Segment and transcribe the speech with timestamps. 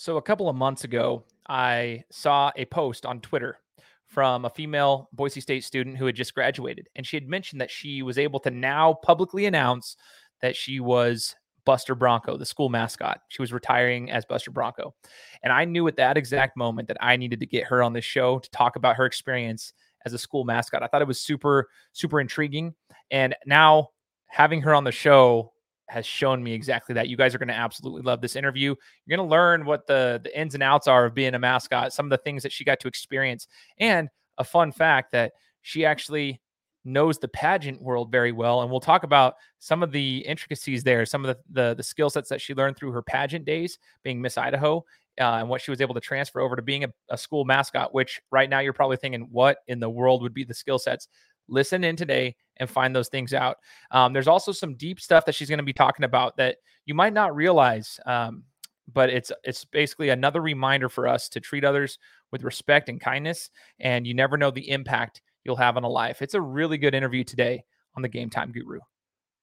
[0.00, 3.58] So, a couple of months ago, I saw a post on Twitter
[4.06, 6.88] from a female Boise State student who had just graduated.
[6.94, 9.96] And she had mentioned that she was able to now publicly announce
[10.40, 11.34] that she was
[11.64, 13.22] Buster Bronco, the school mascot.
[13.26, 14.94] She was retiring as Buster Bronco.
[15.42, 18.04] And I knew at that exact moment that I needed to get her on this
[18.04, 19.72] show to talk about her experience
[20.06, 20.84] as a school mascot.
[20.84, 22.72] I thought it was super, super intriguing.
[23.10, 23.88] And now
[24.28, 25.50] having her on the show
[25.88, 27.08] has shown me exactly that.
[27.08, 28.74] You guys are going to absolutely love this interview.
[29.06, 31.92] You're going to learn what the the ins and outs are of being a mascot,
[31.92, 33.48] some of the things that she got to experience,
[33.78, 35.32] and a fun fact that
[35.62, 36.40] she actually
[36.84, 41.04] knows the pageant world very well and we'll talk about some of the intricacies there
[41.04, 44.22] some of the the, the skill sets that she learned through her pageant days being
[44.22, 44.78] miss idaho
[45.20, 47.92] uh, and what she was able to transfer over to being a, a school mascot
[47.92, 51.08] which right now you're probably thinking what in the world would be the skill sets
[51.48, 53.58] listen in today and find those things out.
[53.90, 56.94] Um, there's also some deep stuff that she's going to be talking about that you
[56.94, 57.98] might not realize.
[58.06, 58.44] Um,
[58.92, 61.98] but it's it's basically another reminder for us to treat others
[62.32, 63.50] with respect and kindness,
[63.80, 66.22] and you never know the impact you'll have on a life.
[66.22, 68.80] It's a really good interview today on the Game Time Guru.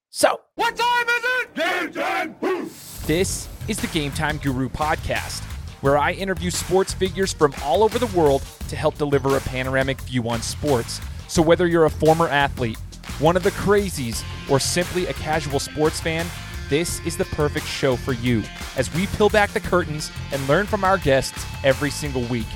[0.10, 1.56] So, what time is it?
[1.56, 2.70] Game time.
[3.06, 5.44] This is the Game Time Guru podcast,
[5.82, 10.02] where I interview sports figures from all over the world to help deliver a panoramic
[10.02, 11.02] view on sports.
[11.28, 12.78] So, whether you're a former athlete,
[13.20, 16.26] one of the crazies, or simply a casual sports fan,
[16.70, 18.44] this is the perfect show for you
[18.76, 22.48] as we peel back the curtains and learn from our guests every single week.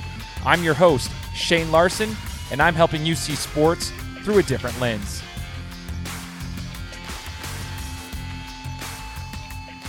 [0.44, 2.14] I'm your host, Shane Larson,
[2.50, 3.90] and I'm helping you see sports
[4.22, 5.22] through a different lens.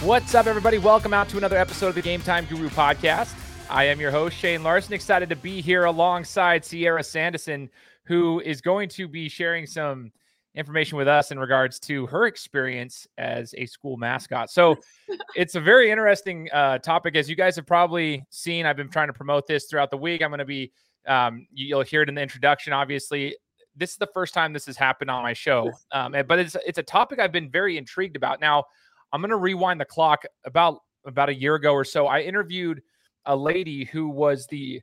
[0.02, 0.78] What's up, everybody?
[0.78, 3.33] Welcome out to another episode of the Game Time Guru podcast.
[3.69, 7.69] I am your host, Shane Larson, excited to be here alongside Sierra Sandison,
[8.06, 10.11] who is going to be sharing some
[10.55, 14.49] information with us in regards to her experience as a school mascot.
[14.49, 14.75] So
[15.35, 17.16] it's a very interesting uh, topic.
[17.16, 20.22] As you guys have probably seen, I've been trying to promote this throughout the week.
[20.22, 20.72] I'm going to be,
[21.07, 23.35] um, you'll hear it in the introduction, obviously.
[23.75, 26.78] This is the first time this has happened on my show, um, but it's it's
[26.78, 28.41] a topic I've been very intrigued about.
[28.41, 28.66] Now,
[29.13, 32.07] I'm going to rewind the clock about about a year ago or so.
[32.07, 32.81] I interviewed
[33.25, 34.81] a lady who was the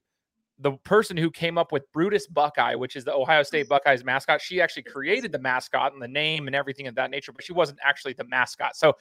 [0.60, 3.70] the person who came up with Brutus Buckeye, which is the Ohio State mm.
[3.70, 7.32] Buckeyes mascot, she actually created the mascot and the name and everything of that nature,
[7.32, 8.76] but she wasn't actually the mascot.
[8.76, 8.94] So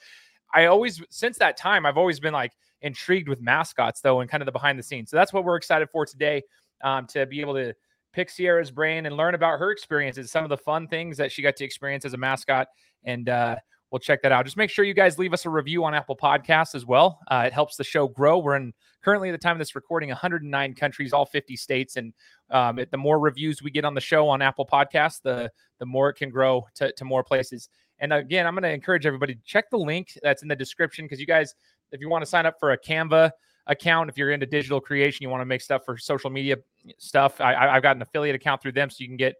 [0.54, 2.52] I always, since that time, I've always been like
[2.82, 5.10] intrigued with mascots though, and kind of the behind the scenes.
[5.10, 6.42] So that's what we're excited for today
[6.82, 7.74] um, to be able to
[8.12, 11.42] pick Sierra's brain and learn about her experiences, some of the fun things that she
[11.42, 12.68] got to experience as a mascot.
[13.04, 13.56] And uh,
[13.90, 14.44] we'll check that out.
[14.44, 17.18] Just make sure you guys leave us a review on Apple Podcasts as well.
[17.28, 18.38] Uh, it helps the show grow.
[18.38, 18.72] We're in
[19.02, 22.12] currently at the time of this recording 109 countries, all 50 states, and
[22.50, 25.86] um, it, the more reviews we get on the show on Apple Podcasts, the the
[25.86, 27.68] more it can grow to, to more places.
[28.00, 31.04] And again, I'm going to encourage everybody to check the link that's in the description
[31.04, 31.54] because you guys,
[31.92, 33.30] if you want to sign up for a Canva
[33.66, 36.56] account, if you're into digital creation, you want to make stuff for social media
[36.98, 39.34] stuff, I, I've got an affiliate account through them, so you can get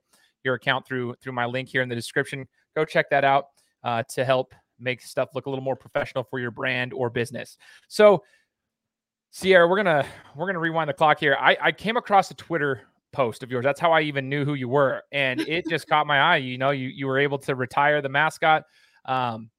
[0.44, 2.46] your account through through my link here in the description.
[2.76, 3.46] Go check that out
[3.82, 7.56] uh, to help make stuff look a little more professional for your brand or business.
[7.88, 8.22] So,
[9.30, 11.36] Sierra, we're gonna we're gonna rewind the clock here.
[11.38, 13.64] I, I came across a Twitter post of yours.
[13.64, 16.36] That's how I even knew who you were, and it just caught my eye.
[16.36, 18.64] You know, you you were able to retire the mascot,
[19.04, 19.50] um,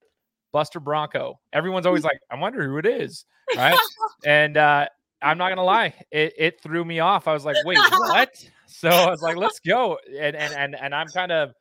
[0.51, 1.39] Buster Bronco.
[1.53, 3.25] Everyone's always like, I wonder who it is,
[3.55, 3.77] right?
[4.25, 4.87] and uh,
[5.21, 7.27] I'm not gonna lie, it it threw me off.
[7.27, 8.49] I was like, wait, what?
[8.71, 11.53] So I was like, let's go, and and and and I'm kind of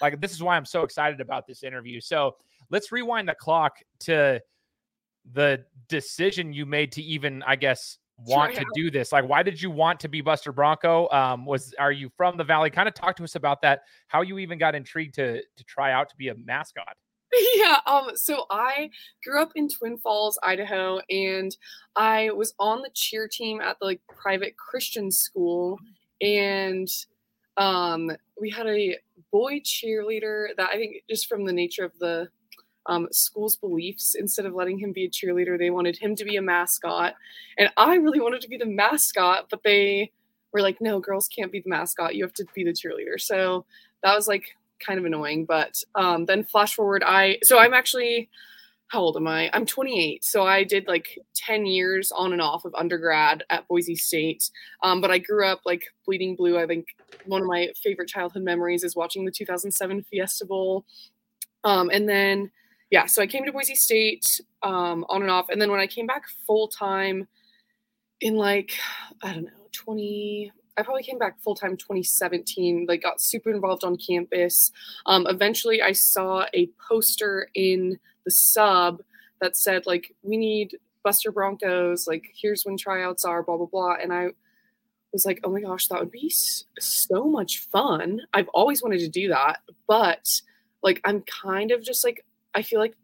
[0.00, 2.00] like this is why I'm so excited about this interview.
[2.00, 2.36] So
[2.70, 4.40] let's rewind the clock to
[5.32, 9.12] the decision you made to even, I guess, want to do this.
[9.12, 11.08] Like, why did you want to be Buster Bronco?
[11.10, 12.70] Um, was are you from the Valley?
[12.70, 13.82] Kind of talk to us about that.
[14.08, 16.96] How you even got intrigued to to try out to be a mascot.
[17.56, 18.90] Yeah, um, so I
[19.24, 21.56] grew up in Twin Falls, Idaho, and
[21.96, 25.78] I was on the cheer team at the like private Christian school,
[26.20, 26.86] and
[27.56, 28.98] um, we had a
[29.32, 32.28] boy cheerleader that I think just from the nature of the
[32.86, 36.36] um, school's beliefs, instead of letting him be a cheerleader, they wanted him to be
[36.36, 37.14] a mascot.
[37.58, 40.12] And I really wanted to be the mascot, but they
[40.52, 42.14] were like, no, girls can't be the mascot.
[42.14, 43.18] You have to be the cheerleader.
[43.18, 43.64] So
[44.02, 45.46] that was like kind of annoying.
[45.46, 48.28] But um, then flash forward, I, so I'm actually,
[48.88, 49.50] how old am I?
[49.52, 50.24] I'm 28.
[50.24, 54.50] So I did like 10 years on and off of undergrad at Boise State.
[54.82, 56.58] Um, but I grew up like bleeding blue.
[56.58, 56.86] I think
[57.24, 60.84] one of my favorite childhood memories is watching the 2007 Fiesta Bowl.
[61.64, 62.50] Um, and then,
[62.94, 65.48] yeah, so I came to Boise State um, on and off.
[65.48, 67.26] And then when I came back full time
[68.20, 68.78] in like,
[69.20, 73.82] I don't know, 20, I probably came back full time 2017, like got super involved
[73.82, 74.70] on campus.
[75.06, 79.02] Um, eventually, I saw a poster in the sub
[79.40, 82.06] that said, like, we need Buster Broncos.
[82.06, 83.96] Like, here's when tryouts are, blah, blah, blah.
[84.00, 84.28] And I
[85.12, 86.32] was like, oh my gosh, that would be
[86.78, 88.20] so much fun.
[88.32, 89.62] I've always wanted to do that.
[89.88, 90.42] But
[90.84, 92.24] like, I'm kind of just like,
[92.54, 92.94] I feel like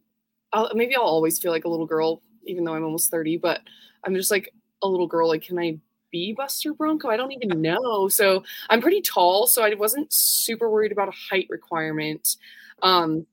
[0.52, 3.60] I'll, maybe I'll always feel like a little girl, even though I'm almost 30, but
[4.04, 4.52] I'm just like
[4.82, 5.28] a little girl.
[5.28, 5.78] Like, can I
[6.10, 7.08] be Buster Bronco?
[7.08, 8.08] I don't even know.
[8.08, 12.36] So I'm pretty tall, so I wasn't super worried about a height requirement.
[12.82, 13.26] Um,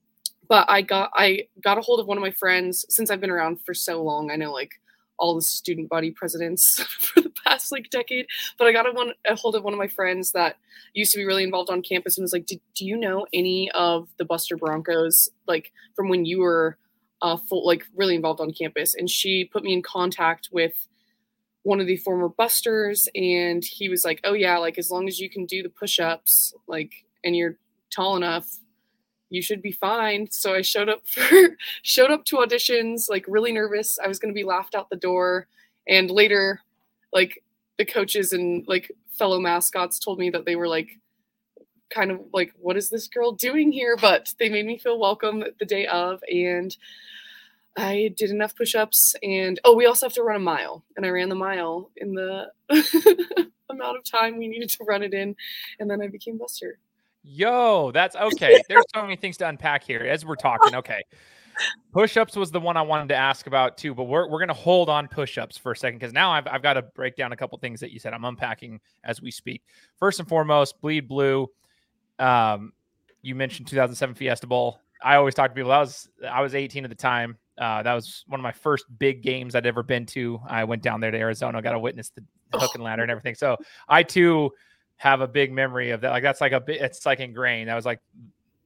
[0.49, 3.29] but I got I got a hold of one of my friends since I've been
[3.29, 4.31] around for so long.
[4.31, 4.71] I know like
[5.19, 8.27] all the student body presidents for the past like decade.
[8.57, 10.57] But I got a, one, a hold of one of my friends that
[10.93, 14.09] used to be really involved on campus and was like, "Do you know any of
[14.17, 16.77] the Buster Broncos like from when you were
[17.21, 20.73] uh, full like really involved on campus?" And she put me in contact with
[21.63, 25.19] one of the former busters and he was like oh yeah like as long as
[25.19, 26.93] you can do the push-ups like
[27.25, 27.57] and you're
[27.93, 28.47] tall enough
[29.29, 33.51] you should be fine so i showed up for showed up to auditions like really
[33.51, 35.47] nervous i was going to be laughed out the door
[35.87, 36.61] and later
[37.13, 37.43] like
[37.77, 40.89] the coaches and like fellow mascots told me that they were like
[41.89, 45.43] kind of like what is this girl doing here but they made me feel welcome
[45.59, 46.75] the day of and
[47.77, 50.83] I did enough push ups and oh, we also have to run a mile.
[50.95, 52.51] And I ran the mile in the
[53.69, 55.35] amount of time we needed to run it in.
[55.79, 56.79] And then I became Buster.
[57.29, 58.61] Yo, that's okay.
[58.69, 60.75] There's so many things to unpack here as we're talking.
[60.75, 61.01] Okay.
[61.91, 64.47] Push ups was the one I wanted to ask about too, but we're, we're going
[64.47, 67.17] to hold on push ups for a second because now I've, I've got to break
[67.17, 68.13] down a couple things that you said.
[68.13, 69.63] I'm unpacking as we speak.
[69.97, 71.49] First and foremost, Bleed Blue.
[72.17, 72.71] Um,
[73.21, 74.79] you mentioned 2007 Fiesta Bowl.
[75.03, 75.71] I always talk to people.
[75.71, 77.37] I was I was 18 at the time.
[77.57, 80.39] Uh, that was one of my first big games I'd ever been to.
[80.47, 82.23] I went down there to Arizona, got to witness the
[82.57, 83.35] hook and ladder and everything.
[83.35, 83.57] So
[83.89, 84.51] I too
[84.97, 86.11] have a big memory of that.
[86.11, 86.81] Like that's like a bit.
[86.81, 87.69] It's like ingrained.
[87.69, 87.99] That was like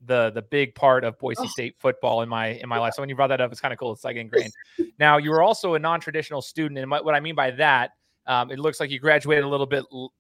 [0.06, 2.94] the the big part of Boise State football in my in my life.
[2.96, 3.92] So when you brought that up, it's kind of cool.
[3.92, 4.54] It's like ingrained.
[5.00, 7.92] now you were also a non traditional student, and what I mean by that,
[8.28, 10.14] um, it looks like you graduated a little bit l-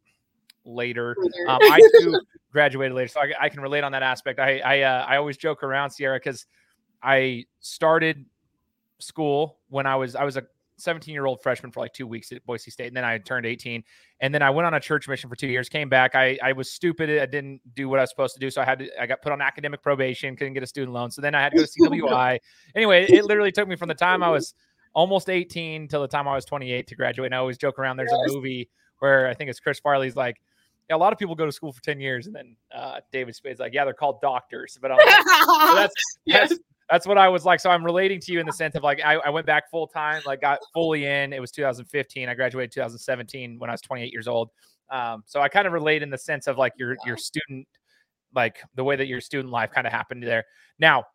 [0.66, 1.16] later.
[1.48, 2.20] Um, I too
[2.52, 4.40] graduated later, so I, I, can relate on that aspect.
[4.40, 6.46] I I, uh, I always joke around Sierra because
[7.02, 8.26] I started
[9.00, 10.44] school when I was I was a
[10.82, 13.46] 17 year old freshman for like two weeks at Boise State, and then I turned
[13.46, 13.84] 18,
[14.20, 15.70] and then I went on a church mission for two years.
[15.70, 17.10] Came back, I I was stupid.
[17.22, 19.22] I didn't do what I was supposed to do, so I had to I got
[19.22, 21.12] put on academic probation, couldn't get a student loan.
[21.12, 22.40] So then I had to go to CWI.
[22.76, 24.54] anyway, it literally took me from the time I was
[24.94, 27.28] almost 18 till the time I was 28 to graduate.
[27.28, 27.98] And I always joke around.
[27.98, 28.70] There's a movie
[29.00, 30.42] where I think it's Chris Farley's like.
[30.90, 33.62] A lot of people go to school for 10 years and then uh, David Spade's
[33.62, 34.78] like, yeah, they're called doctors.
[34.82, 35.94] But like, so that's,
[36.28, 36.60] that's
[36.92, 37.62] that's what I was like.
[37.62, 39.88] So I'm relating to you in the sense of like I, I went back full
[39.88, 41.32] time, like got fully in.
[41.32, 42.28] It was 2015.
[42.28, 44.50] I graduated 2017 when I was 28 years old.
[44.90, 47.66] Um, so I kind of relate in the sense of like your your student,
[48.36, 50.44] like the way that your student life kind of happened there.
[50.80, 51.06] Now,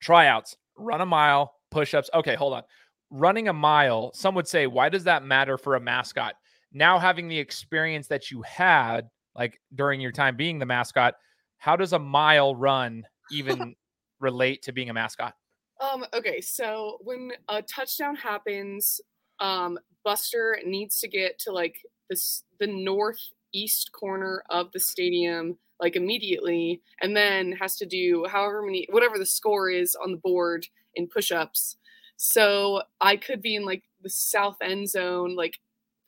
[0.00, 2.10] tryouts, run a mile, push-ups.
[2.12, 2.62] Okay, hold on.
[3.10, 6.34] Running a mile, some would say, why does that matter for a mascot?
[6.70, 11.14] Now having the experience that you had, like during your time being the mascot,
[11.56, 13.74] how does a mile run even
[14.22, 15.34] relate to being a mascot?
[15.80, 19.00] Um, okay, so when a touchdown happens,
[19.40, 21.76] um, Buster needs to get to like
[22.08, 28.62] this the northeast corner of the stadium like immediately, and then has to do however
[28.62, 31.76] many whatever the score is on the board in push-ups.
[32.16, 35.58] So I could be in like the south end zone, like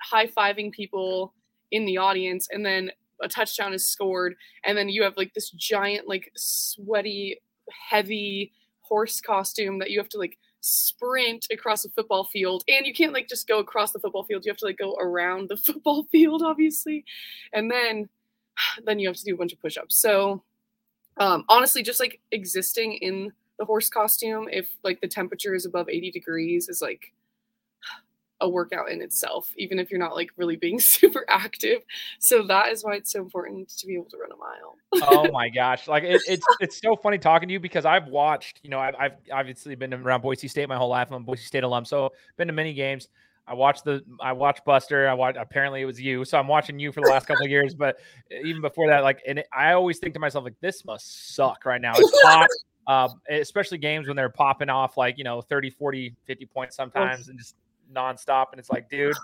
[0.00, 1.34] high fiving people
[1.72, 2.90] in the audience, and then
[3.20, 7.40] a touchdown is scored, and then you have like this giant, like sweaty
[7.70, 12.94] heavy horse costume that you have to like sprint across a football field and you
[12.94, 14.44] can't like just go across the football field.
[14.44, 17.04] You have to like go around the football field obviously.
[17.52, 18.08] And then
[18.84, 19.96] then you have to do a bunch of push-ups.
[19.96, 20.42] So
[21.18, 25.88] um honestly just like existing in the horse costume if like the temperature is above
[25.88, 27.12] 80 degrees is like
[28.40, 31.82] a workout in itself, even if you're not like really being super active.
[32.18, 35.08] So that is why it's so important to be able to run a mile.
[35.08, 35.88] oh my gosh.
[35.88, 38.94] Like it, it's it's so funny talking to you because I've watched, you know, I've,
[38.98, 41.08] I've obviously been around Boise State my whole life.
[41.10, 41.84] I'm a Boise State alum.
[41.84, 43.08] So been to many games.
[43.46, 45.08] I watched the I watched Buster.
[45.08, 46.24] I watched apparently it was you.
[46.24, 47.74] So I'm watching you for the last couple of years.
[47.74, 47.96] But
[48.30, 51.64] even before that, like and it, I always think to myself, like, this must suck
[51.64, 51.92] right now.
[51.96, 52.48] It's hot.
[52.86, 57.28] Um, especially games when they're popping off like, you know, 30, 40, 50 points sometimes
[57.28, 57.56] and just
[57.92, 59.16] nonstop, and it's like, dude,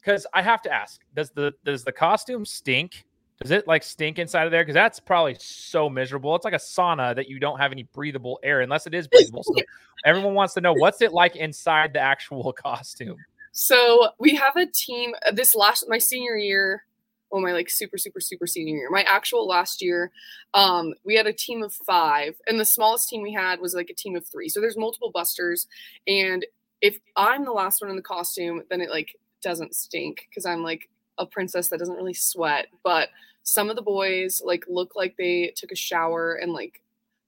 [0.00, 3.04] because I have to ask, does the does the costume stink?
[3.40, 4.62] Does it like stink inside of there?
[4.62, 6.34] Because that's probably so miserable.
[6.36, 9.42] It's like a sauna that you don't have any breathable air unless it is breathable.
[9.42, 9.54] So
[10.04, 13.16] everyone wants to know what's it like inside the actual costume.
[13.52, 15.14] So we have a team.
[15.26, 16.84] Uh, this last my senior year,
[17.32, 18.90] oh my like super super super senior year.
[18.90, 20.10] My actual last year,
[20.52, 23.88] um, we had a team of five, and the smallest team we had was like
[23.88, 24.50] a team of three.
[24.50, 25.66] So there's multiple busters,
[26.06, 26.44] and
[26.80, 30.62] if I'm the last one in the costume, then it like doesn't stink because I'm
[30.62, 32.68] like a princess that doesn't really sweat.
[32.82, 33.08] But
[33.42, 36.80] some of the boys like look like they took a shower and like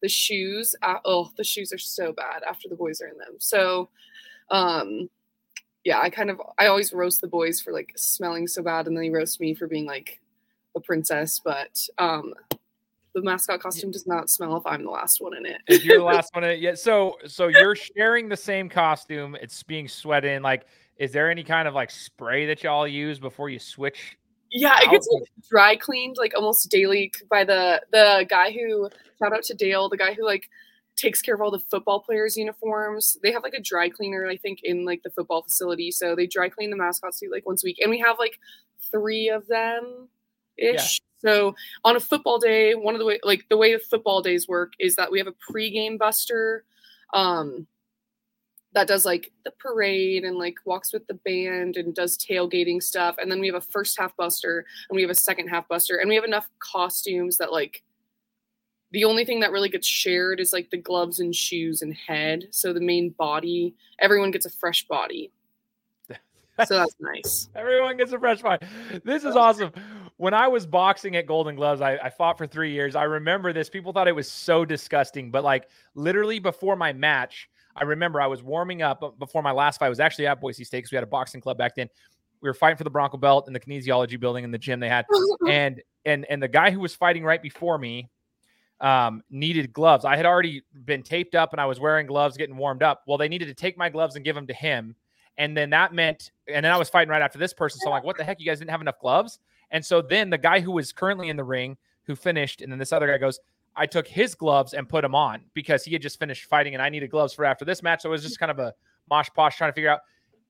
[0.03, 3.35] the shoes uh, oh the shoes are so bad after the boys are in them
[3.39, 3.89] so
[4.51, 5.09] um
[5.85, 8.97] yeah i kind of i always roast the boys for like smelling so bad and
[8.97, 10.21] then they roast me for being like
[10.77, 12.35] a princess but um
[13.15, 15.99] the mascot costume does not smell if i'm the last one in it if you're
[15.99, 19.89] the last one in it yeah so so you're sharing the same costume it's being
[19.89, 20.67] sweat in like
[20.97, 24.17] is there any kind of like spray that y'all use before you switch
[24.53, 29.33] yeah, it gets like, dry cleaned like almost daily by the the guy who shout
[29.33, 30.51] out to Dale, the guy who like
[30.95, 33.17] takes care of all the football players' uniforms.
[33.23, 35.91] They have like a dry cleaner, I think, in like the football facility.
[35.91, 38.39] So they dry clean the mascot suit like once a week, and we have like
[38.91, 40.09] three of them
[40.59, 41.01] ish.
[41.01, 41.12] Yeah.
[41.25, 44.49] So on a football day, one of the way like the way the football days
[44.49, 46.65] work is that we have a pregame buster.
[47.15, 47.67] Um,
[48.75, 53.17] that does like the parade and like walks with the band and does tailgating stuff.
[53.19, 55.97] And then we have a first half buster and we have a second half buster
[55.97, 57.83] and we have enough costumes that like
[58.93, 62.49] the only thing that really gets shared is like the gloves and shoes and head.
[62.51, 65.33] So the main body, everyone gets a fresh body.
[66.67, 67.49] so that's nice.
[67.55, 68.67] Everyone gets a fresh body.
[69.05, 69.73] This is awesome.
[70.23, 72.95] When I was boxing at Golden Gloves, I, I fought for three years.
[72.95, 73.69] I remember this.
[73.69, 78.29] People thought it was so disgusting, but like literally before my match, I remember I
[78.29, 79.87] was warming up uh, before my last fight.
[79.87, 81.89] I was actually at Boise State because we had a boxing club back then.
[82.41, 84.89] We were fighting for the Bronco belt in the kinesiology building in the gym they
[84.89, 85.07] had,
[85.49, 88.09] and and and the guy who was fighting right before me
[88.81, 90.05] um, needed gloves.
[90.05, 93.03] I had already been taped up and I was wearing gloves, getting warmed up.
[93.09, 94.95] Well, they needed to take my gloves and give them to him,
[95.37, 97.81] and then that meant, and then I was fighting right after this person.
[97.81, 98.39] So I'm like, what the heck?
[98.39, 99.41] You guys didn't have enough gloves?
[99.73, 102.79] And so then the guy who was currently in the ring, who finished, and then
[102.79, 103.41] this other guy goes,
[103.75, 106.83] I took his gloves and put them on because he had just finished fighting and
[106.83, 108.03] I needed gloves for after this match.
[108.03, 108.75] So it was just kind of a
[109.11, 110.01] mosh posh trying to figure out.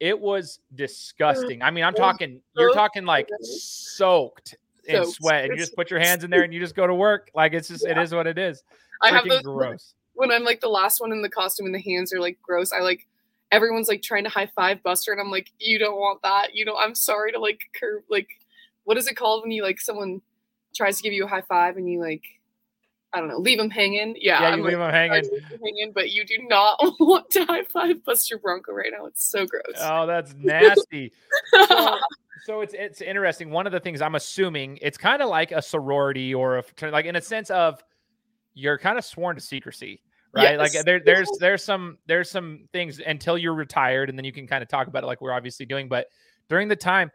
[0.00, 1.62] It was disgusting.
[1.62, 6.00] I mean, I'm talking, you're talking like soaked in sweat, and you just put your
[6.00, 7.30] hands in there and you just go to work.
[7.32, 8.64] Like it's just, it is what it is.
[9.00, 9.94] I have those gross.
[10.14, 12.72] When I'm like the last one in the costume and the hands are like gross.
[12.72, 13.06] I like
[13.52, 16.54] everyone's like trying to high five Buster, and I'm like, you don't want that.
[16.54, 18.26] You know, I'm sorry to like curve like,
[18.84, 20.20] what is it called when you like someone
[20.74, 22.24] tries to give you a high five and you like
[23.14, 24.16] I don't know, leave them hanging.
[24.18, 25.28] Yeah, yeah, you leave them hanging.
[25.62, 29.06] hanging, but you do not want to high five Buster Bronco right now.
[29.06, 29.76] It's so gross.
[29.78, 31.12] Oh, that's nasty.
[31.50, 31.98] so,
[32.44, 33.50] so, it's it's interesting.
[33.50, 37.04] One of the things I'm assuming it's kind of like a sorority or a like
[37.04, 37.82] in a sense of
[38.54, 40.02] you're kind of sworn to secrecy,
[40.34, 40.58] right?
[40.58, 40.74] Yes.
[40.74, 44.46] Like there there's there's some there's some things until you're retired, and then you can
[44.46, 45.86] kind of talk about it like we're obviously doing.
[45.86, 46.06] But
[46.48, 47.10] during the time,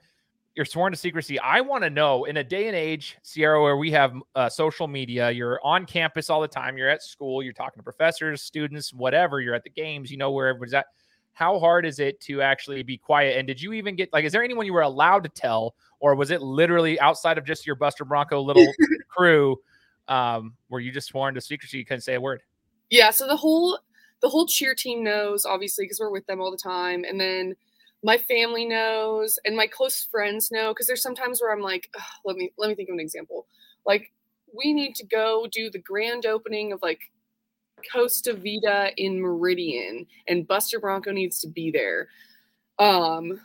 [0.58, 1.40] you're sworn to secrecy.
[1.40, 4.88] I want to know in a day and age, Sierra, where we have uh, social
[4.88, 8.92] media, you're on campus all the time, you're at school, you're talking to professors, students,
[8.92, 10.88] whatever, you're at the games, you know where everybody's at.
[11.34, 13.38] How hard is it to actually be quiet?
[13.38, 16.16] And did you even get like, is there anyone you were allowed to tell, or
[16.16, 18.66] was it literally outside of just your Buster Bronco little
[19.08, 19.58] crew
[20.08, 22.42] um, where you just sworn to secrecy, you couldn't say a word?
[22.90, 23.12] Yeah.
[23.12, 23.78] So the whole
[24.22, 27.56] the whole cheer team knows, obviously, because we're with them all the time, and then
[28.04, 31.89] my family knows and my close friends know because there's sometimes where I'm like,
[32.25, 33.48] let me let me think of an example.
[33.86, 34.12] Like
[34.56, 37.00] we need to go do the grand opening of like
[37.92, 42.08] Costa Vida in Meridian and Buster Bronco needs to be there.
[42.80, 43.39] Um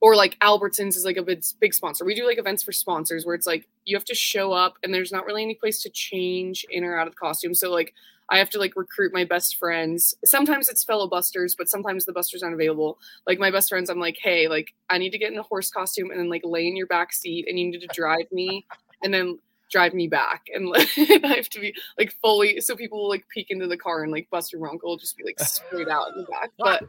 [0.00, 2.04] or like Albertsons is like a big, big sponsor.
[2.04, 4.92] We do like events for sponsors where it's like you have to show up and
[4.92, 7.54] there's not really any place to change in or out of the costume.
[7.54, 7.94] So like
[8.28, 10.14] I have to like recruit my best friends.
[10.24, 12.98] Sometimes it's fellow busters, but sometimes the busters aren't available.
[13.26, 15.70] Like my best friends, I'm like, hey, like I need to get in a horse
[15.70, 18.66] costume and then like lay in your back seat and you need to drive me
[19.02, 19.38] and then
[19.70, 20.46] drive me back.
[20.52, 23.76] And like, I have to be like fully so people will like peek into the
[23.76, 26.50] car and like Buster Bronco will just be like straight out in the back.
[26.58, 26.82] But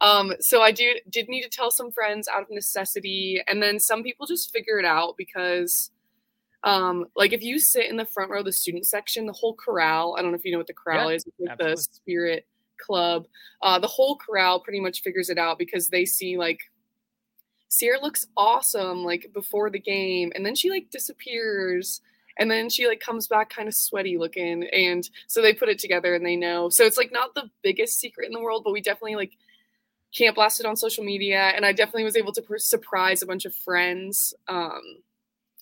[0.00, 3.42] um so I do did need to tell some friends out of necessity.
[3.46, 5.90] And then some people just figure it out because
[6.64, 9.54] um, like if you sit in the front row of the student section, the whole
[9.54, 12.46] corral, I don't know if you know what the corral yeah, is, like the spirit
[12.78, 13.26] club,
[13.62, 16.60] uh, the whole corral pretty much figures it out because they see like
[17.68, 22.00] Sierra looks awesome like before the game and then she like disappears
[22.38, 25.78] and then she like comes back kind of sweaty looking and so they put it
[25.78, 26.70] together and they know.
[26.70, 29.32] So it's like not the biggest secret in the world but we definitely like
[30.16, 33.26] can't blast it on social media and i definitely was able to pr- surprise a
[33.26, 34.80] bunch of friends um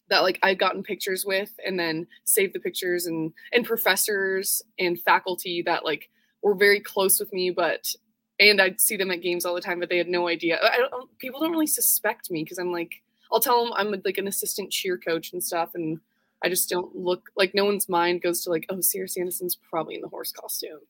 [0.09, 5.01] that like I've gotten pictures with and then saved the pictures and and professors and
[5.01, 6.11] faculty that like
[6.43, 7.93] were very close with me but
[8.41, 10.59] and I'd see them at games all the time but they had no idea.
[10.63, 14.19] I don't people don't really suspect me because I'm like I'll tell them I'm like
[14.19, 15.99] an assistant cheer coach and stuff and
[16.45, 19.95] I just don't look like no one's mind goes to like oh Sierra Sandison's probably
[19.95, 20.81] in the horse costume.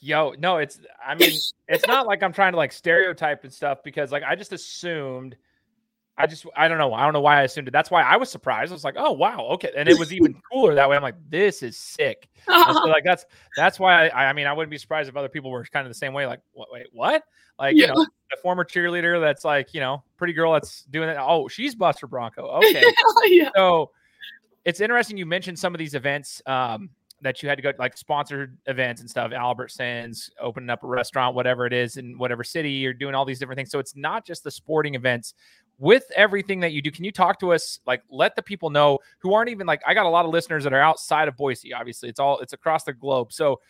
[0.00, 3.82] Yo, no, it's I mean, it's not like I'm trying to like stereotype and stuff
[3.82, 5.36] because like I just assumed
[6.18, 6.92] I just I don't know.
[6.92, 7.70] I don't know why I assumed it.
[7.70, 8.72] That's why I was surprised.
[8.72, 9.70] I was like, oh wow, okay.
[9.76, 10.96] And it was even cooler that way.
[10.96, 12.28] I'm like, this is sick.
[12.44, 13.24] so like that's
[13.56, 15.90] that's why I I mean I wouldn't be surprised if other people were kind of
[15.90, 16.26] the same way.
[16.26, 17.22] Like, what wait, what?
[17.58, 17.86] Like, yeah.
[17.86, 21.16] you know, a former cheerleader that's like, you know, pretty girl that's doing it.
[21.18, 22.60] Oh, she's Buster Bronco.
[22.68, 22.82] Okay.
[23.26, 23.50] yeah.
[23.54, 23.92] So
[24.64, 26.42] it's interesting you mentioned some of these events.
[26.46, 30.86] Um, that you had to go like sponsored events and stuff, Albertsons, opening up a
[30.86, 33.70] restaurant, whatever it is in whatever city, you're doing all these different things.
[33.70, 35.34] So it's not just the sporting events.
[35.80, 37.78] With everything that you do, can you talk to us?
[37.86, 40.64] Like, let the people know who aren't even like I got a lot of listeners
[40.64, 41.72] that are outside of Boise.
[41.72, 43.32] Obviously, it's all it's across the globe.
[43.32, 43.60] So,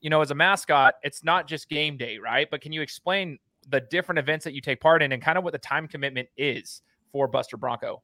[0.00, 2.46] you know, as a mascot, it's not just game day, right?
[2.50, 5.44] But can you explain the different events that you take part in and kind of
[5.44, 8.02] what the time commitment is for Buster Bronco?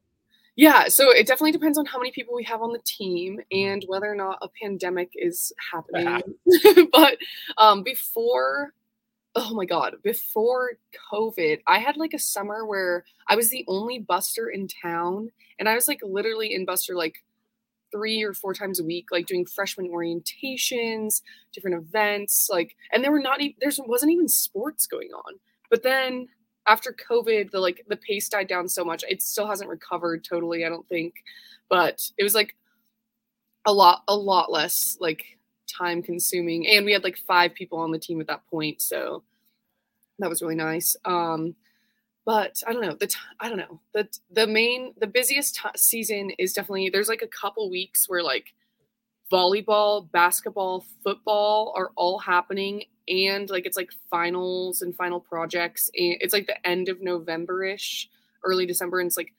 [0.57, 3.71] Yeah, so it definitely depends on how many people we have on the team mm-hmm.
[3.71, 6.23] and whether or not a pandemic is happening.
[6.93, 7.17] but
[7.57, 8.75] um, before,
[9.35, 10.73] oh my God, before
[11.13, 15.31] COVID, I had like a summer where I was the only buster in town.
[15.59, 17.17] And I was like literally in buster like
[17.91, 21.23] three or four times a week, like doing freshman orientations,
[21.53, 22.49] different events.
[22.51, 25.35] Like, and there were not even, there wasn't even sports going on.
[25.71, 26.29] But then
[26.67, 29.05] after COVID, the like the pace died down so much.
[29.09, 31.15] It still hasn't recovered totally, I don't think,
[31.69, 32.55] but it was like
[33.65, 35.39] a lot, a lot less like
[35.77, 36.67] time consuming.
[36.67, 39.23] And we had like five people on the team at that point, so
[40.19, 40.97] that was really nice.
[41.05, 41.55] Um,
[42.25, 45.69] but I don't know the t- I don't know the the main the busiest t-
[45.77, 48.55] season is definitely there's like a couple weeks where like
[49.33, 56.17] volleyball, basketball, football are all happening and like it's like finals and final projects and
[56.21, 58.09] it's like the end of november-ish
[58.45, 59.33] early december and it's like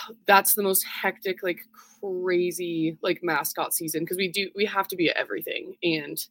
[0.26, 1.60] that's the most hectic like
[2.00, 6.26] crazy like mascot season because we do we have to be at everything and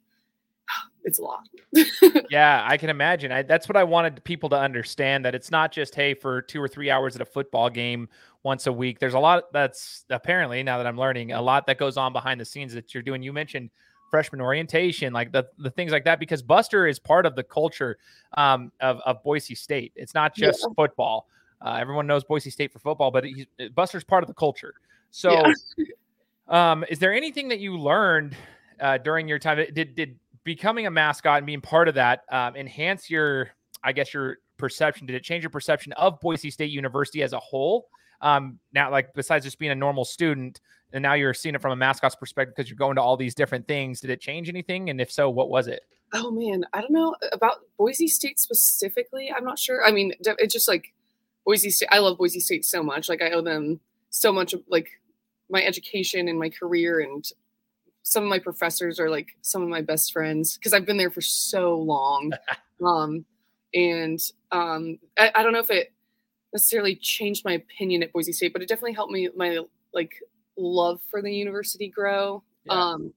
[1.03, 1.47] it's a lot
[2.29, 5.71] yeah i can imagine I, that's what i wanted people to understand that it's not
[5.71, 8.09] just hey for two or three hours at a football game
[8.43, 11.77] once a week there's a lot that's apparently now that i'm learning a lot that
[11.77, 13.69] goes on behind the scenes that you're doing you mentioned
[14.09, 17.97] freshman orientation, like the, the things like that, because Buster is part of the culture
[18.37, 19.93] um, of, of Boise State.
[19.95, 20.73] It's not just yeah.
[20.75, 21.27] football.
[21.61, 24.75] Uh, everyone knows Boise State for football, but he's, Buster's part of the culture.
[25.11, 25.31] So,
[25.77, 25.85] yeah.
[26.71, 28.35] um, is there anything that you learned
[28.79, 29.65] uh, during your time?
[29.73, 33.51] Did did becoming a mascot and being part of that um, enhance your,
[33.83, 35.07] I guess, your perception?
[35.07, 37.87] Did it change your perception of Boise State University as a whole?
[38.21, 40.59] Um, now, like besides just being a normal student,
[40.91, 43.35] and now you're seeing it from a mascot's perspective because you're going to all these
[43.35, 44.01] different things.
[44.01, 44.89] Did it change anything?
[44.89, 45.83] And if so, what was it?
[46.13, 49.31] Oh man, I don't know about Boise State specifically.
[49.35, 49.85] I'm not sure.
[49.85, 50.93] I mean, it's just like
[51.45, 51.89] Boise State.
[51.91, 53.09] I love Boise State so much.
[53.09, 54.98] Like I owe them so much like
[55.49, 57.25] my education and my career and
[58.03, 61.11] some of my professors are like some of my best friends because I've been there
[61.11, 62.31] for so long.
[62.85, 63.25] um,
[63.73, 64.19] and
[64.51, 65.93] um, I, I don't know if it
[66.53, 69.59] necessarily changed my opinion at Boise State, but it definitely helped me my
[69.93, 70.13] like
[70.57, 72.43] love for the university grow.
[72.65, 72.73] Yeah.
[72.73, 73.13] Um,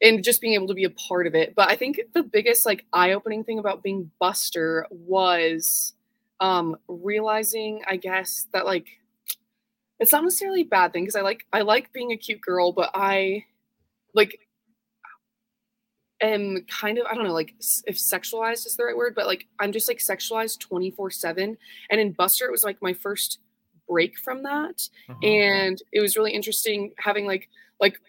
[0.00, 1.54] and just being able to be a part of it.
[1.54, 5.94] But I think the biggest like eye-opening thing about being Buster was
[6.40, 8.86] um realizing, I guess, that like
[10.00, 12.72] it's not necessarily a bad thing because I like I like being a cute girl,
[12.72, 13.44] but I
[14.14, 14.38] like
[16.20, 17.54] am kind of I don't know like
[17.86, 21.56] if sexualized is the right word, but like I'm just like sexualized 24/7
[21.90, 23.40] and in Buster it was like my first
[23.88, 24.88] break from that.
[25.08, 25.18] Uh-huh.
[25.26, 27.48] and it was really interesting having like
[27.80, 28.00] like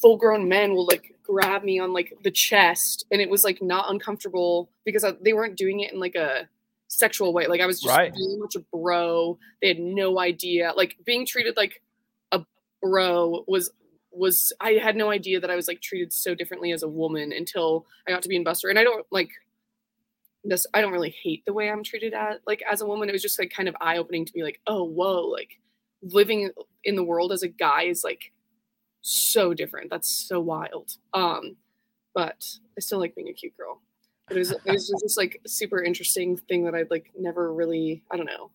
[0.00, 3.06] full grown men will like grab me on like the chest.
[3.10, 6.48] And it was like not uncomfortable because I, they weren't doing it in like a
[6.88, 8.12] sexual way like i was just right.
[8.12, 11.82] very much a bro they had no idea like being treated like
[12.32, 12.44] a
[12.80, 13.70] bro was
[14.12, 17.32] was i had no idea that i was like treated so differently as a woman
[17.32, 19.30] until i got to be in buster and i don't like
[20.48, 23.08] this I don't really hate the way I'm treated at like as a woman.
[23.08, 25.58] It was just like kind of eye opening to be like, oh whoa, like
[26.02, 26.50] living
[26.84, 28.32] in the world as a guy is like
[29.02, 29.90] so different.
[29.90, 30.92] That's so wild.
[31.12, 31.56] Um,
[32.14, 32.44] but
[32.76, 33.80] I still like being a cute girl.
[34.30, 38.16] It was it was just like super interesting thing that I'd like never really I
[38.16, 38.50] don't know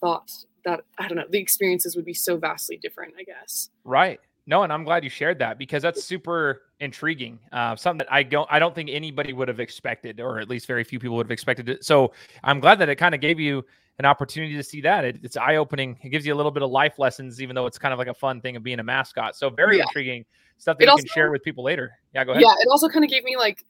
[0.00, 0.30] thought
[0.64, 3.14] that I don't know the experiences would be so vastly different.
[3.18, 3.70] I guess.
[3.84, 4.20] Right.
[4.46, 7.38] No, and I'm glad you shared that because that's super intriguing.
[7.50, 10.66] Uh, something that I don't, I don't think anybody would have expected, or at least
[10.66, 11.82] very few people would have expected it.
[11.82, 13.64] So I'm glad that it kind of gave you
[13.98, 15.04] an opportunity to see that.
[15.06, 15.96] It, it's eye opening.
[16.02, 18.08] It gives you a little bit of life lessons, even though it's kind of like
[18.08, 19.34] a fun thing of being a mascot.
[19.34, 19.84] So very yeah.
[19.84, 20.26] intriguing
[20.58, 21.92] stuff that it you also, can share with people later.
[22.14, 22.42] Yeah, go ahead.
[22.42, 23.64] Yeah, it also kind of gave me like,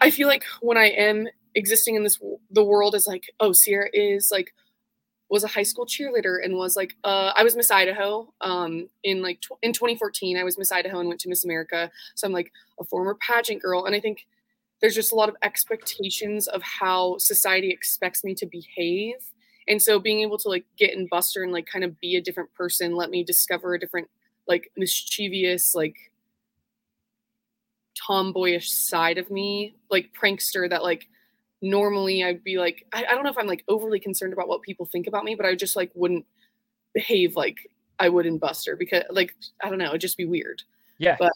[0.00, 2.18] I feel like when I am existing in this,
[2.50, 4.52] the world is like, oh, Sierra is like
[5.30, 9.22] was a high school cheerleader and was like uh, I was Miss Idaho um, in
[9.22, 12.32] like tw- in 2014 I was Miss Idaho and went to Miss America so I'm
[12.32, 14.26] like a former pageant girl and I think
[14.84, 19.14] there's just a lot of expectations of how society expects me to behave.
[19.66, 22.20] And so being able to like get in Buster and like kind of be a
[22.20, 24.08] different person, let me discover a different
[24.46, 25.96] like mischievous, like
[27.94, 31.08] tomboyish side of me, like prankster that like
[31.62, 34.62] normally I'd be like, I, I don't know if I'm like overly concerned about what
[34.62, 36.26] people think about me, but I just like wouldn't
[36.92, 37.58] behave like
[37.98, 40.62] I would in Buster because like I don't know, it'd just be weird.
[40.98, 41.16] Yeah.
[41.18, 41.32] But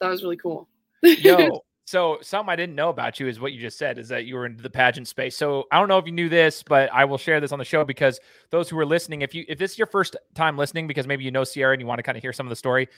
[0.00, 0.68] that was really cool.
[1.02, 4.26] Yo, so something I didn't know about you is what you just said is that
[4.26, 5.36] you were into the pageant space.
[5.36, 7.64] So I don't know if you knew this, but I will share this on the
[7.64, 10.86] show because those who are listening, if you if this is your first time listening,
[10.86, 12.56] because maybe you know Sierra and you want to kind of hear some of the
[12.56, 12.88] story,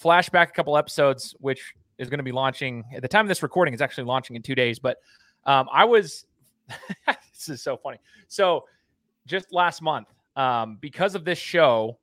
[0.00, 3.42] flashback a couple episodes, which is going to be launching at the time of this
[3.42, 3.74] recording.
[3.74, 4.98] It's actually launching in two days, but
[5.44, 6.24] um, I was.
[7.06, 7.98] this is so funny.
[8.28, 8.64] So
[9.26, 11.98] just last month, um, because of this show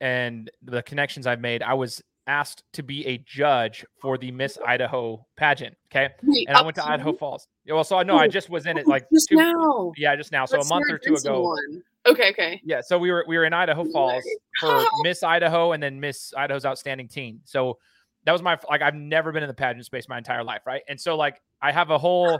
[0.00, 4.58] and the connections I've made, I was asked to be a judge for the Miss
[4.66, 5.76] Idaho pageant.
[5.90, 6.08] Okay.
[6.22, 7.48] Wait, And I went to Idaho Falls.
[7.64, 9.92] Yeah, well, so I know I just was in it like just two, now.
[9.96, 10.46] yeah, just now.
[10.46, 11.42] So That's a month or two ago.
[11.42, 11.82] one.
[12.06, 12.60] Okay, okay.
[12.64, 12.80] Yeah.
[12.82, 14.22] So we were we were in Idaho Falls
[14.60, 17.40] for Miss Idaho and then Miss Idaho's Outstanding Teen.
[17.44, 17.78] So
[18.24, 20.82] that was my like I've never been in the pageant space my entire life, right?
[20.88, 22.38] And so like I have a whole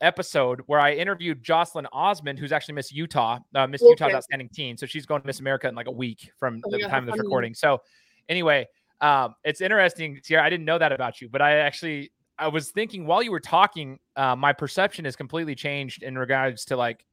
[0.00, 4.76] episode where I interviewed Jocelyn Osmond, who's actually Miss Utah, uh, Miss Utah's Outstanding Teen.
[4.76, 7.08] So she's going to Miss America in like a week from Oh the God, time
[7.08, 7.54] of this recording.
[7.54, 7.80] So
[8.28, 8.66] anyway,
[9.00, 10.44] um, it's interesting, Sierra.
[10.44, 13.40] I didn't know that about you, but I actually I was thinking while you were
[13.40, 17.04] talking, uh, my perception has completely changed in regards to like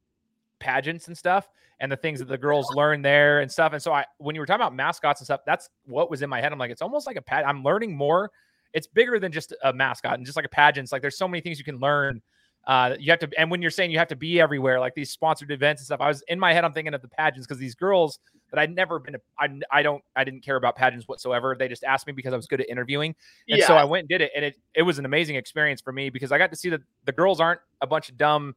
[0.63, 1.49] pageants and stuff
[1.79, 3.73] and the things that the girls learn there and stuff.
[3.73, 6.29] And so I when you were talking about mascots and stuff, that's what was in
[6.29, 6.53] my head.
[6.53, 7.43] I'm like, it's almost like a pad.
[7.43, 8.31] I'm learning more.
[8.73, 10.85] It's bigger than just a mascot and just like a pageant.
[10.85, 12.21] It's like there's so many things you can learn.
[12.65, 15.11] Uh, you have to, and when you're saying you have to be everywhere, like these
[15.11, 17.59] sponsored events and stuff, I was in my head, I'm thinking of the pageants because
[17.59, 18.19] these girls
[18.51, 21.57] that I'd never been, I, I don't, I didn't care about pageants whatsoever.
[21.59, 23.15] They just asked me because I was good at interviewing.
[23.49, 23.67] And yeah.
[23.67, 26.09] so I went and did it, and it it was an amazing experience for me
[26.09, 28.55] because I got to see that the girls aren't a bunch of dumb,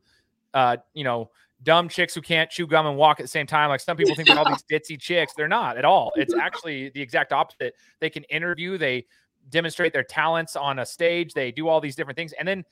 [0.55, 1.31] uh, you know,
[1.67, 3.69] dumb chicks who can't chew gum and walk at the same time.
[3.69, 5.35] Like some people think they're all these ditzy chicks.
[5.35, 6.13] They're not at all.
[6.17, 7.75] It's actually the exact opposite.
[8.01, 8.79] They can interview.
[8.79, 9.05] They
[9.51, 11.35] demonstrate their talents on a stage.
[11.35, 12.65] They do all these different things, and then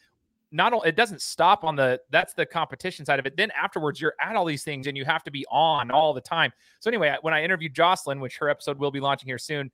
[0.52, 3.36] not only it doesn't stop on the that's the competition side of it.
[3.36, 6.20] Then afterwards, you're at all these things and you have to be on all the
[6.20, 6.52] time.
[6.78, 9.72] So anyway, when I interviewed Jocelyn, which her episode will be launching here soon,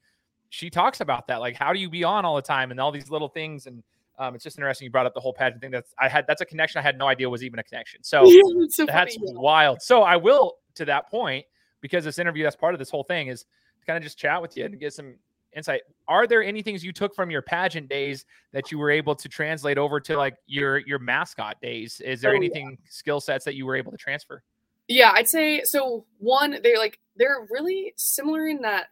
[0.48, 1.40] she talks about that.
[1.40, 3.66] Like, how do you be on all the time and all these little things?
[3.66, 3.82] And
[4.20, 5.70] um, it's just interesting you brought up the whole pageant thing.
[5.72, 8.02] That's I had that's a connection I had no idea was even a connection.
[8.04, 9.32] So Yeah, that's so that's funny.
[9.34, 9.82] wild.
[9.82, 11.44] So I will to that point
[11.80, 13.42] because this interview that's part of this whole thing is
[13.80, 15.14] to kind of just chat with you and get some
[15.56, 15.80] insight.
[16.06, 19.28] Are there any things you took from your pageant days that you were able to
[19.28, 22.00] translate over to like your your mascot days?
[22.04, 22.38] Is there Oh, yeah.
[22.38, 24.42] anything skill sets that you were able to transfer?
[24.86, 26.04] Yeah, I'd say so.
[26.18, 28.88] One, they're like they're really similar in that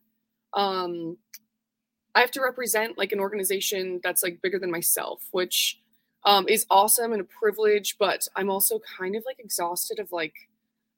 [0.55, 1.17] um,
[2.19, 5.81] I have to represent like an organization that's like bigger than myself, which
[6.25, 7.95] um, is awesome and a privilege.
[7.97, 10.35] But I'm also kind of like exhausted of like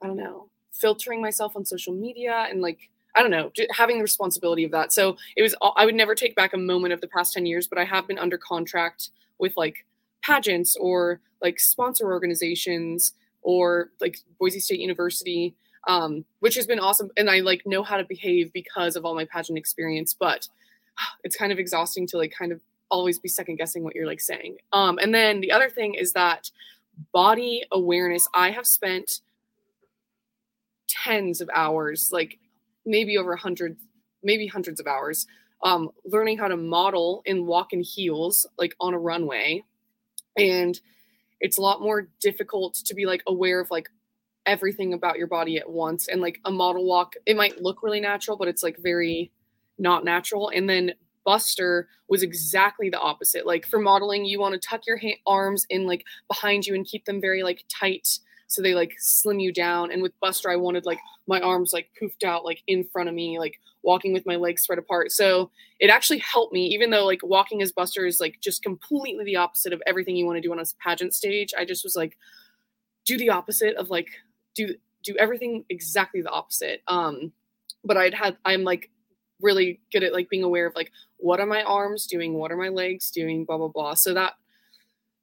[0.02, 4.02] I don't know filtering myself on social media and like I don't know having the
[4.02, 4.94] responsibility of that.
[4.94, 7.68] So it was I would never take back a moment of the past ten years,
[7.68, 9.84] but I have been under contract with like
[10.22, 15.54] pageants or like sponsor organizations or like Boise State University,
[15.86, 17.10] um, which has been awesome.
[17.18, 20.48] And I like know how to behave because of all my pageant experience, but
[21.24, 22.60] it's kind of exhausting to like kind of
[22.90, 24.56] always be second guessing what you're like saying.
[24.72, 26.50] Um, and then the other thing is that
[27.12, 28.26] body awareness.
[28.34, 29.20] I have spent
[30.88, 32.38] tens of hours, like
[32.84, 33.76] maybe over a hundred,
[34.22, 35.26] maybe hundreds of hours,
[35.62, 39.62] um, learning how to model and walk in heels, like on a runway.
[40.36, 40.80] And
[41.40, 43.88] it's a lot more difficult to be like aware of like
[44.46, 48.00] everything about your body at once and like a model walk it might look really
[48.00, 49.30] natural but it's like very
[49.80, 50.50] not natural.
[50.50, 50.92] And then
[51.24, 53.46] buster was exactly the opposite.
[53.46, 56.86] Like for modeling you want to tuck your ha- arms in like behind you and
[56.86, 58.06] keep them very like tight
[58.46, 59.92] so they like slim you down.
[59.92, 63.14] And with buster i wanted like my arms like poofed out like in front of
[63.14, 65.10] me like walking with my legs spread apart.
[65.12, 69.24] So it actually helped me even though like walking as buster is like just completely
[69.24, 71.96] the opposite of everything you want to do on a pageant stage i just was
[71.96, 72.18] like
[73.06, 74.08] do the opposite of like
[74.54, 76.82] do do everything exactly the opposite.
[76.86, 77.32] Um
[77.84, 78.90] but i'd had i'm like
[79.42, 82.34] really good at like being aware of like what are my arms doing?
[82.34, 83.44] What are my legs doing?
[83.44, 83.94] Blah blah blah.
[83.94, 84.34] So that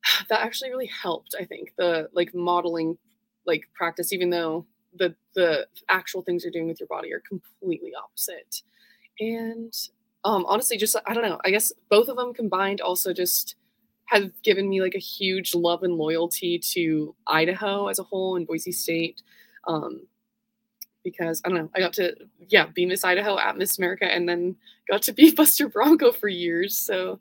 [0.29, 2.97] that actually really helped i think the like modeling
[3.45, 4.65] like practice even though
[4.97, 8.61] the the actual things you're doing with your body are completely opposite.
[9.19, 9.73] And
[10.23, 13.55] um honestly just i don't know i guess both of them combined also just
[14.05, 18.47] have given me like a huge love and loyalty to idaho as a whole and
[18.47, 19.21] boise state.
[19.67, 20.07] Um
[21.11, 22.13] because i don't know i got to
[22.49, 24.55] yeah be miss idaho at miss america and then
[24.89, 27.19] got to be buster bronco for years so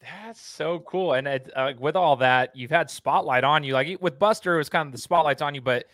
[0.00, 1.14] That's so cool.
[1.14, 3.72] And it, uh, with all that, you've had spotlight on you.
[3.72, 5.86] Like with Buster, it was kind of the spotlight's on you, but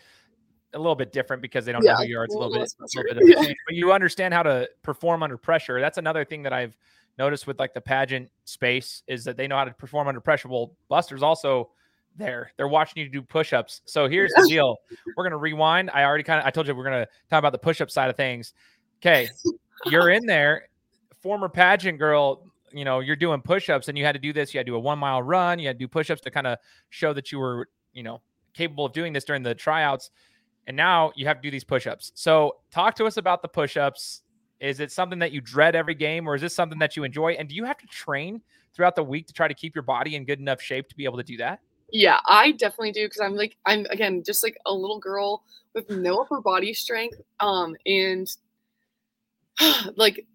[0.73, 2.25] a little bit different because they don't yeah, know who you are.
[2.25, 4.69] It's a little, bit, a little bit of a change, but you understand how to
[4.83, 5.79] perform under pressure.
[5.79, 6.77] That's another thing that I've
[7.17, 10.47] noticed with like the pageant space is that they know how to perform under pressure.
[10.47, 11.69] Well, Buster's also
[12.15, 12.51] there.
[12.57, 13.81] They're watching you do push-ups.
[13.85, 14.77] So here's the deal.
[15.15, 15.89] We're gonna rewind.
[15.91, 18.17] I already kind of I told you we're gonna talk about the push-up side of
[18.17, 18.53] things.
[18.99, 19.27] Okay,
[19.85, 20.67] you're in there,
[21.21, 22.43] former pageant girl.
[22.73, 24.53] You know, you're doing push-ups and you had to do this.
[24.53, 25.59] You had to do a one mile run.
[25.59, 26.57] You had to do push-ups to kind of
[26.89, 28.21] show that you were, you know,
[28.53, 30.09] capable of doing this during the tryouts.
[30.67, 32.13] And now you have to do these push-ups.
[32.15, 34.21] So talk to us about the push-ups.
[34.61, 37.31] Is it something that you dread every game, or is this something that you enjoy?
[37.33, 38.41] And do you have to train
[38.73, 41.03] throughout the week to try to keep your body in good enough shape to be
[41.03, 41.59] able to do that?
[41.91, 45.89] Yeah, I definitely do because I'm like I'm again just like a little girl with
[45.89, 47.19] no upper body strength.
[47.39, 48.27] Um, and
[49.95, 50.25] like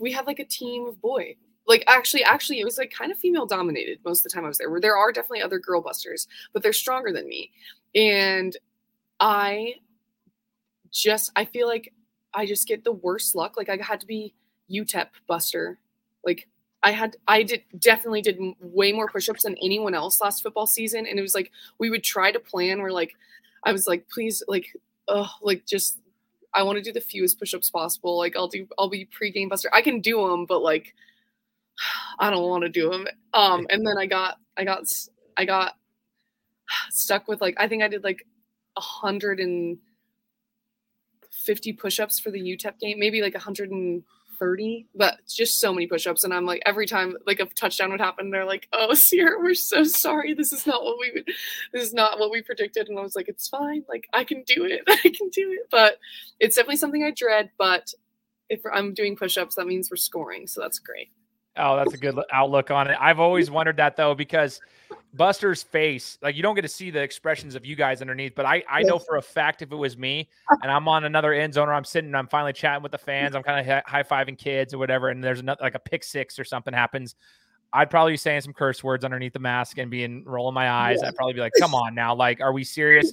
[0.00, 1.36] we had like a team of boy.
[1.66, 4.48] Like actually, actually, it was like kind of female dominated most of the time I
[4.48, 4.70] was there.
[4.70, 7.50] Where there are definitely other girl busters, but they're stronger than me.
[7.94, 8.56] And
[9.20, 9.76] I
[10.90, 11.92] just I feel like
[12.34, 13.56] I just get the worst luck.
[13.56, 14.34] Like I had to be
[14.70, 15.78] UTEP buster,
[16.24, 16.48] like
[16.82, 21.06] I had I did definitely did way more push-ups than anyone else last football season
[21.06, 23.14] and it was like we would try to plan where like
[23.64, 24.66] I was like please like
[25.08, 25.98] oh like just
[26.54, 29.70] I want to do the fewest push-ups possible like I'll do I'll be pre-game buster.
[29.72, 30.94] I can do them but like
[32.18, 34.84] I don't want to do them um and then I got I got
[35.36, 35.76] I got
[36.90, 38.26] stuck with like I think I did like
[38.76, 39.78] a hundred and
[41.30, 44.02] fifty push-ups for the UTEP game maybe like a hundred and
[44.42, 46.24] 30, but just so many push-ups.
[46.24, 49.54] And I'm like, every time like a touchdown would happen, they're like, "Oh, Sierra, we're
[49.54, 50.34] so sorry.
[50.34, 51.22] This is not what we.
[51.72, 53.84] This is not what we predicted." And I was like, "It's fine.
[53.88, 54.82] Like I can do it.
[54.88, 55.98] I can do it." But
[56.40, 57.50] it's definitely something I dread.
[57.56, 57.86] But
[58.48, 61.12] if I'm doing push-ups, that means we're scoring, so that's great.
[61.56, 62.96] Oh, that's a good outlook on it.
[62.98, 64.60] I've always wondered that though, because
[65.14, 68.46] Buster's face, like you don't get to see the expressions of you guys underneath, but
[68.46, 70.28] I, I know for a fact if it was me
[70.62, 72.98] and I'm on another end zone or I'm sitting and I'm finally chatting with the
[72.98, 76.04] fans, I'm kind of high fiving kids or whatever, and there's another like a pick
[76.04, 77.14] six or something happens.
[77.74, 80.98] I'd probably be saying some curse words underneath the mask and being rolling my eyes.
[81.02, 81.08] Yeah.
[81.08, 82.14] I'd probably be like, come on now.
[82.14, 83.12] Like, are we serious?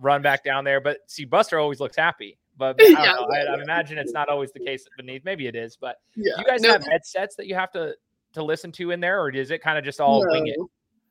[0.00, 0.80] Run back down there.
[0.80, 2.38] But see, Buster always looks happy.
[2.56, 5.24] But I, yeah, I, I, imagine it's not always the case beneath.
[5.24, 6.34] Maybe it is, but yeah.
[6.38, 6.72] you guys no.
[6.72, 7.94] have headsets that you have to
[8.34, 10.32] to listen to in there, or is it kind of just all no.
[10.32, 10.58] wing it?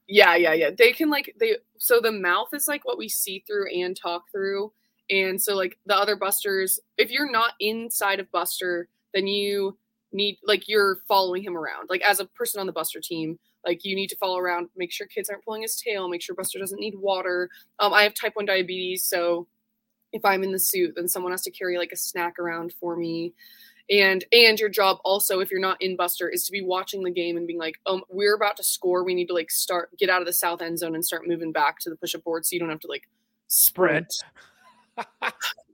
[0.07, 0.69] Yeah, yeah, yeah.
[0.77, 4.23] They can like they so the mouth is like what we see through and talk
[4.31, 4.71] through.
[5.09, 9.77] And so like the other busters, if you're not inside of Buster, then you
[10.11, 11.89] need like you're following him around.
[11.89, 14.91] Like as a person on the Buster team, like you need to follow around, make
[14.91, 17.49] sure kids aren't pulling his tail, make sure Buster doesn't need water.
[17.79, 19.47] Um, I have type 1 diabetes, so
[20.13, 22.95] if I'm in the suit, then someone has to carry like a snack around for
[22.95, 23.33] me.
[23.89, 27.11] And and your job also if you're not in buster is to be watching the
[27.11, 29.03] game and being like um we're about to score.
[29.03, 31.51] We need to like start get out of the south end zone and start moving
[31.51, 33.09] back to the push-up board so you don't have to like
[33.47, 34.13] sprint.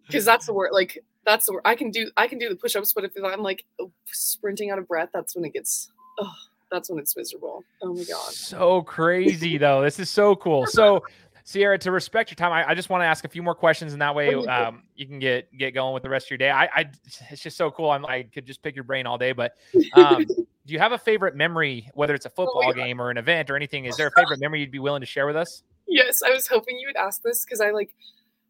[0.08, 2.56] Because that's the word like that's the word i can do i can do the
[2.56, 3.66] push-ups but if i'm like
[4.06, 6.34] sprinting out of breath that's when it gets oh
[6.72, 7.64] that's when it's miserable.
[7.82, 8.32] Oh my god.
[8.32, 9.82] So crazy though.
[9.82, 10.66] This is so cool.
[10.68, 11.04] So
[11.50, 13.94] Sierra, to respect your time, I, I just want to ask a few more questions,
[13.94, 16.52] and that way um, you can get get going with the rest of your day.
[16.52, 16.86] I, I
[17.32, 17.90] it's just so cool.
[17.90, 19.54] I'm I could just pick your brain all day, but
[19.96, 23.10] um, do you have a favorite memory, whether it's a oh football oh game or
[23.10, 23.86] an event or anything?
[23.86, 25.64] Is there a favorite memory you'd be willing to share with us?
[25.88, 27.96] Yes, I was hoping you would ask this because I like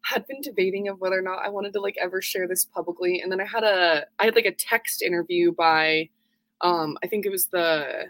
[0.02, 3.22] had been debating of whether or not I wanted to like ever share this publicly,
[3.22, 6.10] and then I had a I had like a text interview by,
[6.60, 8.08] um, I think it was the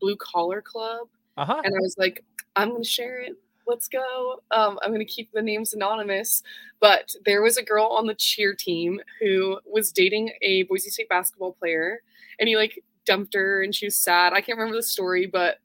[0.00, 1.60] Blue Collar Club, uh-huh.
[1.64, 2.24] and I was like,
[2.54, 3.32] I'm gonna share it
[3.68, 4.42] let's go.
[4.50, 6.42] Um, I'm going to keep the names anonymous.
[6.80, 11.08] But there was a girl on the cheer team who was dating a Boise State
[11.08, 12.00] basketball player,
[12.40, 14.32] and he like dumped her, and she was sad.
[14.32, 15.58] I can't remember the story, but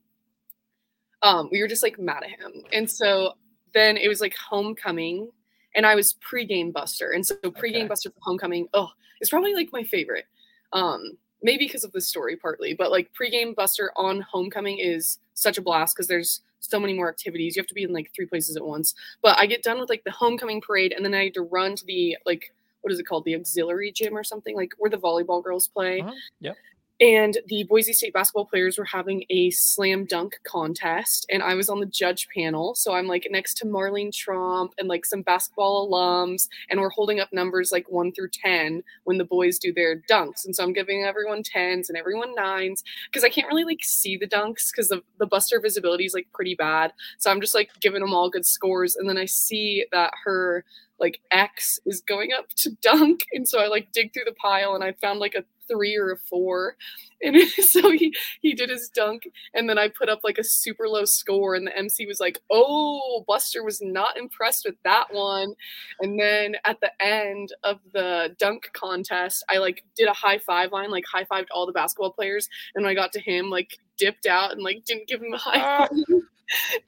[1.22, 2.64] um, we were just like mad at him.
[2.72, 3.34] And so
[3.74, 5.32] then it was like homecoming,
[5.76, 7.12] and I was pregame buster.
[7.12, 7.88] And so pregame okay.
[7.88, 8.90] buster for homecoming, oh,
[9.22, 10.26] it's probably like my favorite.
[10.74, 15.58] Um, maybe because of the story partly, but like pregame buster on homecoming is such
[15.58, 17.56] a blast because there's so many more activities.
[17.56, 18.94] You have to be in like three places at once.
[19.22, 21.76] But I get done with like the homecoming parade and then I had to run
[21.76, 23.24] to the like what is it called?
[23.24, 26.02] The auxiliary gym or something, like where the volleyball girls play.
[26.02, 26.12] Uh-huh.
[26.42, 26.58] Yep
[27.04, 31.68] and the Boise State basketball players were having a slam dunk contest, and I was
[31.68, 32.76] on the judge panel.
[32.76, 37.20] So I'm like next to Marlene Tromp and like some basketball alums, and we're holding
[37.20, 40.46] up numbers like one through 10 when the boys do their dunks.
[40.46, 44.16] And so I'm giving everyone tens and everyone nines because I can't really like see
[44.16, 46.94] the dunks because the, the buster visibility is like pretty bad.
[47.18, 48.96] So I'm just like giving them all good scores.
[48.96, 50.64] And then I see that her
[51.04, 53.26] like X is going up to dunk.
[53.34, 56.12] And so I like dig through the pile and I found like a three or
[56.12, 56.78] a four.
[57.22, 57.38] And
[57.70, 61.04] so he he did his dunk and then I put up like a super low
[61.04, 65.56] score and the MC was like, "Oh, Buster was not impressed with that one."
[66.00, 70.72] And then at the end of the dunk contest, I like did a high five
[70.72, 73.78] line, like high fived all the basketball players and when I got to him like
[73.98, 75.88] dipped out and like didn't give him a high ah.
[75.88, 76.22] five.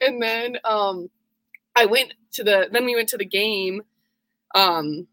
[0.00, 1.10] and then um
[1.74, 3.82] I went to the then we went to the game
[4.56, 5.06] um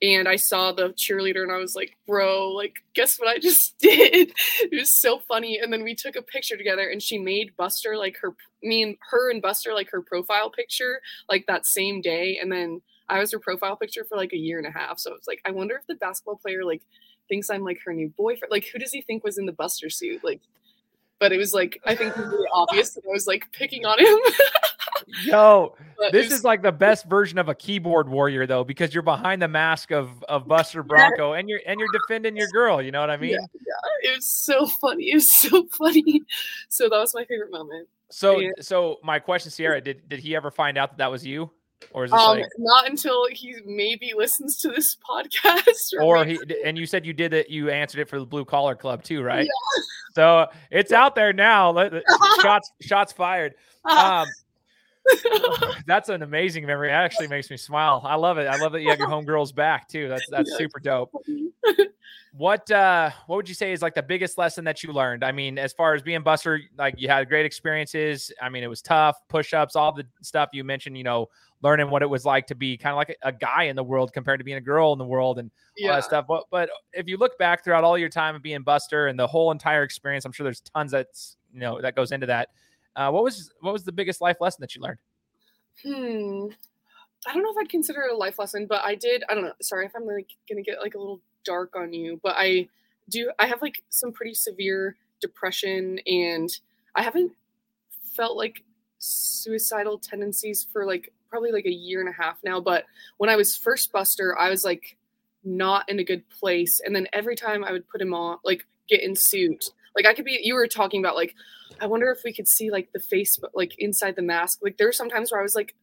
[0.00, 3.76] and I saw the cheerleader and I was like, bro, like, guess what I just
[3.80, 4.32] did?
[4.60, 5.58] it was so funny.
[5.58, 8.96] And then we took a picture together and she made Buster like her, me and
[9.10, 12.38] her and Buster like her profile picture like that same day.
[12.40, 15.00] And then I was her profile picture for like a year and a half.
[15.00, 16.82] So it's like, I wonder if the basketball player like
[17.28, 18.52] thinks I'm like her new boyfriend.
[18.52, 20.22] Like, who does he think was in the Buster suit?
[20.22, 20.40] Like,
[21.18, 24.18] but it was like, I think really obvious that I was like picking on him.
[25.24, 25.74] Yo,
[26.12, 29.48] this is like the best version of a keyboard warrior though, because you're behind the
[29.48, 32.80] mask of of Buster Bronco and you're and you're defending your girl.
[32.82, 33.30] You know what I mean?
[33.30, 34.10] Yeah, yeah.
[34.10, 35.10] it was so funny.
[35.10, 36.22] It was so funny.
[36.68, 37.88] So that was my favorite moment.
[38.10, 41.26] So and, so my question, Sierra, did did he ever find out that that was
[41.26, 41.50] you?
[41.92, 46.24] Or is this um, like not until he maybe listens to this podcast, or, or
[46.24, 49.02] he and you said you did it, you answered it for the Blue Collar Club
[49.02, 49.44] too, right?
[49.44, 49.82] Yeah.
[50.14, 51.72] So it's out there now.
[52.42, 53.54] shots shots fired.
[53.88, 54.26] Um,
[55.86, 56.88] that's an amazing memory.
[56.88, 58.02] It actually makes me smile.
[58.04, 58.46] I love it.
[58.46, 60.08] I love that you have your homegirls back too.
[60.08, 61.12] That's that's super dope.
[62.32, 65.24] What uh what would you say is like the biggest lesson that you learned?
[65.24, 68.30] I mean, as far as being Buster, like you had great experiences.
[68.40, 71.28] I mean, it was tough, push-ups, all the stuff you mentioned, you know,
[71.62, 73.82] learning what it was like to be kind of like a, a guy in the
[73.82, 75.88] world compared to being a girl in the world and yeah.
[75.88, 76.26] all that stuff.
[76.28, 79.26] But but if you look back throughout all your time of being Buster and the
[79.26, 82.50] whole entire experience, I'm sure there's tons that's you know that goes into that.
[82.98, 84.98] Uh, what was what was the biggest life lesson that you learned?
[85.84, 86.48] Hmm.
[87.26, 89.22] I don't know if I'd consider it a life lesson, but I did.
[89.28, 89.52] I don't know.
[89.62, 92.68] Sorry if I'm like gonna get like a little dark on you, but I
[93.08, 93.30] do.
[93.38, 96.48] I have like some pretty severe depression, and
[96.96, 97.30] I haven't
[98.16, 98.64] felt like
[98.98, 102.60] suicidal tendencies for like probably like a year and a half now.
[102.60, 102.84] But
[103.18, 104.96] when I was first Buster, I was like
[105.44, 108.66] not in a good place, and then every time I would put him on, like
[108.88, 110.38] get in suit, like I could be.
[110.40, 111.34] You were talking about like
[111.80, 114.60] I wonder if we could see like the face, like inside the mask.
[114.62, 115.74] Like there were some times where I was like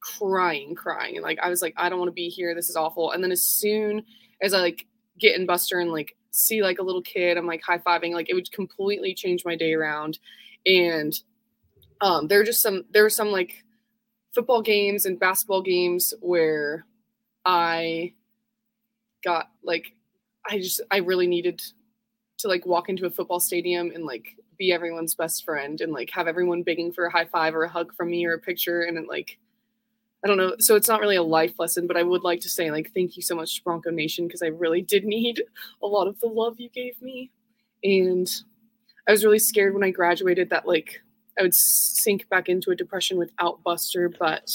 [0.00, 2.54] crying, crying, and like I was like, I don't want to be here.
[2.54, 3.12] This is awful.
[3.12, 4.04] And then as soon
[4.40, 4.86] as I like
[5.20, 8.14] get in Buster and like see like a little kid, I'm like high fiving.
[8.14, 10.18] Like it would completely change my day around.
[10.64, 11.12] And
[12.00, 13.64] um, there are just some there were some like
[14.34, 16.86] football games and basketball games where
[17.44, 18.14] I
[19.22, 19.94] got like
[20.48, 21.60] I just I really needed
[22.42, 26.10] to like walk into a football stadium and like be everyone's best friend and like
[26.10, 28.82] have everyone begging for a high five or a hug from me or a picture
[28.82, 29.38] and then like
[30.24, 30.54] I don't know.
[30.60, 33.16] So it's not really a life lesson, but I would like to say like thank
[33.16, 35.42] you so much to Bronco Nation because I really did need
[35.82, 37.30] a lot of the love you gave me.
[37.82, 38.30] And
[39.08, 41.00] I was really scared when I graduated that like
[41.38, 44.48] I would sink back into a depression without Buster, but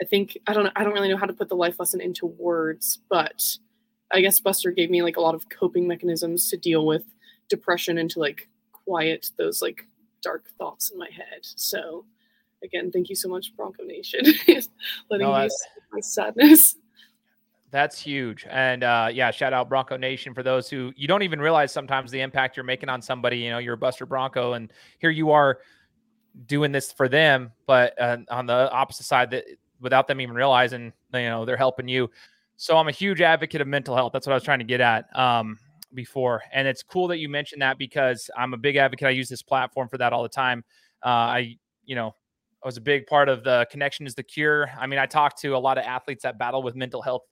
[0.00, 2.00] I think I don't know I don't really know how to put the life lesson
[2.00, 3.42] into words, but
[4.14, 7.02] I guess Buster gave me like a lot of coping mechanisms to deal with
[7.48, 9.86] depression and to like quiet those like
[10.22, 11.40] dark thoughts in my head.
[11.42, 12.04] So
[12.62, 14.20] again, thank you so much, Bronco Nation,
[15.10, 15.48] letting no, me
[15.92, 16.76] my sadness.
[17.72, 18.46] That's huge.
[18.48, 22.12] And uh, yeah, shout out Bronco Nation for those who you don't even realize sometimes
[22.12, 23.38] the impact you're making on somebody.
[23.38, 25.58] You know, you're a Buster Bronco, and here you are
[26.46, 29.44] doing this for them, but uh, on the opposite side, that
[29.80, 32.08] without them even realizing, you know, they're helping you.
[32.56, 34.12] So I'm a huge advocate of mental health.
[34.12, 35.06] That's what I was trying to get at.
[35.18, 35.58] Um,
[35.94, 36.42] before.
[36.52, 39.06] And it's cool that you mentioned that because I'm a big advocate.
[39.06, 40.64] I use this platform for that all the time.
[41.04, 42.14] Uh, I, you know,
[42.62, 44.70] I was a big part of the connection is the cure.
[44.78, 47.22] I mean, I talk to a lot of athletes that battle with mental health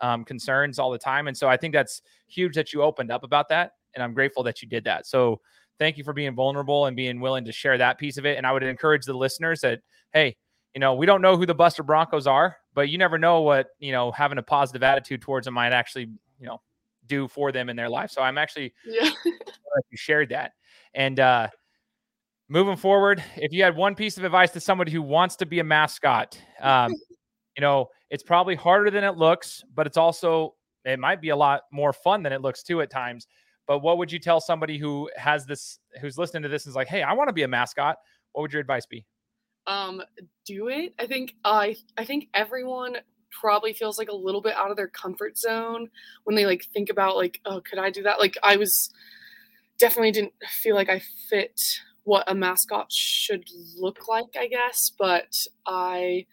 [0.00, 1.28] um, concerns all the time.
[1.28, 3.72] And so I think that's huge that you opened up about that.
[3.94, 5.06] And I'm grateful that you did that.
[5.06, 5.40] So
[5.78, 8.36] thank you for being vulnerable and being willing to share that piece of it.
[8.36, 9.80] And I would encourage the listeners that,
[10.12, 10.36] hey,
[10.74, 13.68] you know, we don't know who the Buster Broncos are, but you never know what,
[13.78, 16.08] you know, having a positive attitude towards them might actually,
[16.38, 16.60] you know,
[17.06, 18.10] do for them in their life.
[18.10, 19.10] So I'm actually yeah.
[19.24, 20.52] you shared that.
[20.94, 21.48] And uh,
[22.48, 25.58] moving forward, if you had one piece of advice to somebody who wants to be
[25.58, 26.92] a mascot, um,
[27.56, 31.36] you know, it's probably harder than it looks, but it's also it might be a
[31.36, 33.26] lot more fun than it looks too at times.
[33.66, 36.76] But what would you tell somebody who has this, who's listening to this, and is
[36.76, 37.96] like, "Hey, I want to be a mascot."
[38.32, 39.06] What would your advice be?
[39.66, 40.02] Um,
[40.44, 40.94] do it.
[40.98, 42.96] I think I I think everyone
[43.30, 45.88] probably feels like a little bit out of their comfort zone
[46.24, 48.92] when they like think about like oh could i do that like i was
[49.78, 51.00] definitely didn't feel like i
[51.30, 51.58] fit
[52.04, 53.44] what a mascot should
[53.78, 55.34] look like i guess but
[55.66, 56.26] i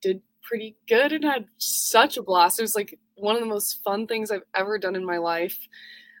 [0.00, 2.58] did pretty good and had such a blast.
[2.58, 5.58] It was like one of the most fun things I've ever done in my life.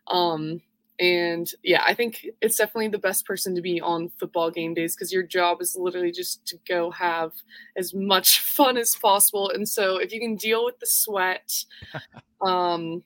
[0.06, 0.60] Um,
[1.00, 4.96] and yeah, I think it's definitely the best person to be on football game days
[4.96, 7.32] because your job is literally just to go have
[7.76, 9.50] as much fun as possible.
[9.50, 11.52] And so if you can deal with the sweat,
[12.40, 13.04] um,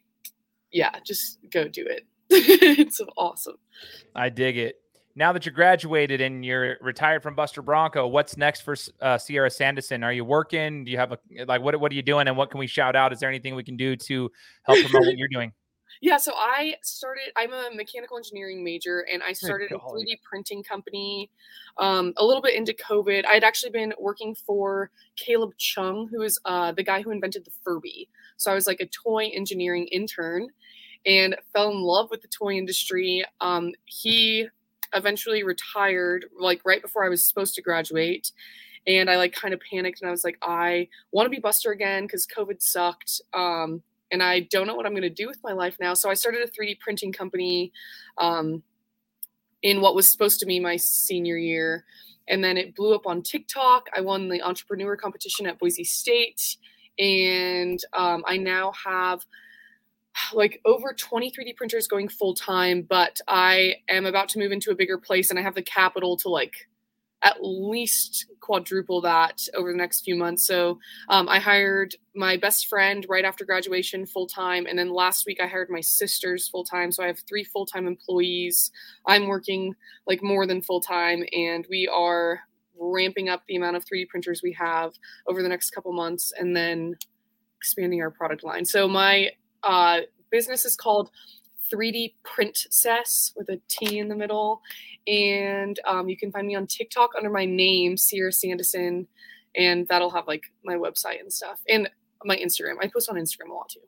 [0.71, 2.07] yeah, just go do it.
[2.31, 3.57] it's awesome.
[4.15, 4.77] I dig it.
[5.15, 9.51] Now that you're graduated and you're retired from Buster Bronco, what's next for uh, Sierra
[9.51, 10.03] Sandison?
[10.03, 10.85] Are you working?
[10.85, 12.97] Do you have a like what what are you doing and what can we shout
[12.97, 13.13] out?
[13.13, 14.31] Is there anything we can do to
[14.63, 15.53] help promote what you're doing?
[16.01, 17.33] Yeah, so I started.
[17.37, 21.31] I'm a mechanical engineering major, and I started a 3D printing company
[21.79, 23.25] um, a little bit into COVID.
[23.25, 27.45] I had actually been working for Caleb Chung, who is uh, the guy who invented
[27.45, 28.09] the Furby.
[28.37, 30.49] So I was like a toy engineering intern,
[31.07, 33.25] and fell in love with the toy industry.
[33.41, 34.49] Um, he
[34.95, 38.33] eventually retired, like right before I was supposed to graduate.
[38.87, 41.71] And I like kind of panicked and I was like, I want to be Buster
[41.71, 43.21] again because COVID sucked.
[43.33, 43.83] Um,
[44.13, 45.95] and I don't know what I'm going to do with my life now.
[45.95, 47.73] So I started a 3D printing company
[48.19, 48.63] um,
[49.63, 51.85] in what was supposed to be my senior year.
[52.29, 53.89] And then it blew up on TikTok.
[53.97, 56.57] I won the entrepreneur competition at Boise State.
[56.99, 59.25] And um, I now have
[60.35, 64.71] like over 20 3D printers going full time, but I am about to move into
[64.71, 66.69] a bigger place and I have the capital to like
[67.23, 70.47] at least quadruple that over the next few months.
[70.47, 74.67] So um, I hired my best friend right after graduation full time.
[74.67, 76.91] And then last week I hired my sisters full time.
[76.91, 78.71] So I have three full time employees.
[79.07, 79.75] I'm working
[80.07, 82.41] like more than full time and we are
[82.79, 84.93] ramping up the amount of 3D printers we have
[85.29, 86.97] over the next couple months and then
[87.59, 88.65] expanding our product line.
[88.65, 89.31] So my
[89.63, 90.01] uh,
[90.31, 91.11] business is called
[91.73, 94.61] 3D Printcess with a T in the middle.
[95.07, 99.07] And um, you can find me on TikTok under my name, Sierra Sandison,
[99.57, 101.89] and that'll have like my website and stuff and
[102.25, 102.77] my Instagram.
[102.81, 103.81] I post on Instagram a lot too.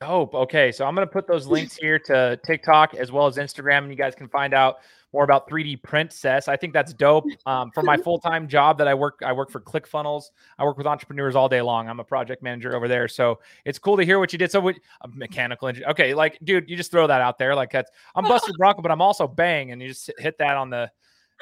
[0.00, 0.34] Dope.
[0.34, 3.90] Okay, so I'm gonna put those links here to TikTok as well as Instagram, and
[3.90, 4.76] you guys can find out
[5.12, 6.48] more about 3D Printcess.
[6.48, 7.24] I think that's dope.
[7.46, 10.24] Um, for my full time job that I work, I work for ClickFunnels.
[10.58, 11.88] I work with entrepreneurs all day long.
[11.88, 14.50] I'm a project manager over there, so it's cool to hear what you did.
[14.50, 15.90] So, what, a mechanical engineer.
[15.90, 17.54] Okay, like, dude, you just throw that out there.
[17.54, 20.70] Like, that's I'm Buster Bronco, but I'm also Bang, and you just hit that on
[20.70, 20.90] the.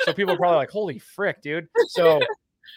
[0.01, 2.21] So people are probably like, "Holy frick, dude!" So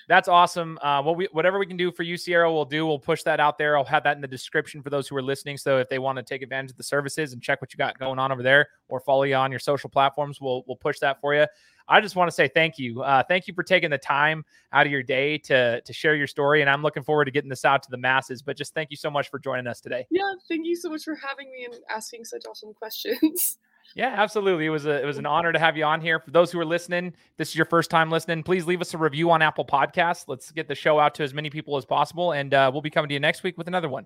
[0.08, 0.80] that's awesome.
[0.82, 2.86] Uh, what we whatever we can do for you, Sierra, we'll do.
[2.86, 3.78] We'll push that out there.
[3.78, 5.58] I'll have that in the description for those who are listening.
[5.58, 7.98] So if they want to take advantage of the services and check what you got
[8.00, 11.20] going on over there, or follow you on your social platforms, we'll we'll push that
[11.22, 11.46] for you.
[11.90, 13.02] I just want to say thank you.
[13.02, 16.28] Uh, thank you for taking the time out of your day to to share your
[16.28, 18.42] story, and I'm looking forward to getting this out to the masses.
[18.42, 20.06] But just thank you so much for joining us today.
[20.12, 23.58] Yeah, thank you so much for having me and asking such awesome questions.
[23.96, 24.68] Yeah, absolutely.
[24.68, 26.20] It was a it was an honor to have you on here.
[26.20, 28.44] For those who are listening, this is your first time listening.
[28.44, 30.26] Please leave us a review on Apple Podcasts.
[30.28, 32.92] Let's get the show out to as many people as possible, and uh, we'll be
[32.92, 34.06] coming to you next week with another one.